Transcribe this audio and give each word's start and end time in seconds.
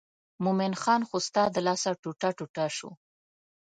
مومن 0.43 0.73
خان 0.81 1.01
خو 1.07 1.17
ستا 1.27 1.43
د 1.51 1.57
لاسه 1.67 1.89
ټوټه 2.01 2.29
ټوټه 2.37 2.65
شو. 2.77 2.89